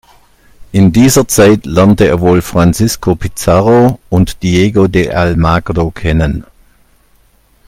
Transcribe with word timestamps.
In 0.71 0.91
dieser 0.91 1.27
Zeit 1.27 1.67
lernte 1.67 2.07
er 2.07 2.19
wohl 2.21 2.41
Francisco 2.41 3.15
Pizarro 3.15 3.99
und 4.09 4.41
Diego 4.41 4.87
de 4.87 5.11
Almagro 5.11 5.91
kennen. 5.91 6.43